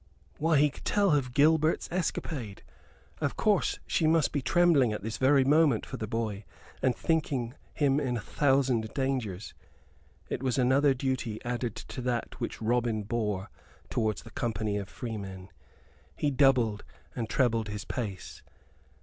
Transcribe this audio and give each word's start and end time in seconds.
Why, 0.39 0.57
he 0.57 0.71
could 0.71 0.83
tell 0.83 1.11
her 1.11 1.19
of 1.19 1.31
Gilbert's 1.35 1.87
escapade! 1.91 2.63
Of 3.19 3.37
course 3.37 3.77
she 3.85 4.07
must 4.07 4.31
be 4.31 4.41
trembling 4.41 4.91
at 4.93 5.03
this 5.03 5.17
very 5.19 5.43
moment 5.43 5.85
for 5.85 5.97
the 5.97 6.07
boy 6.07 6.43
and 6.81 6.95
thinking 6.95 7.53
him 7.75 7.99
in 7.99 8.17
a 8.17 8.19
thousand 8.19 8.91
dangers! 8.95 9.53
It 10.27 10.41
was 10.41 10.57
another 10.57 10.95
duty 10.95 11.39
added 11.45 11.75
to 11.75 12.01
that 12.01 12.31
to 12.31 12.37
which 12.39 12.63
Robin 12.63 13.03
bore 13.03 13.51
towards 13.91 14.23
the 14.23 14.31
company 14.31 14.77
of 14.77 14.89
freemen. 14.89 15.49
He 16.15 16.31
doubled 16.31 16.83
and 17.15 17.29
trebled 17.29 17.69
his 17.69 17.85
pace. 17.85 18.41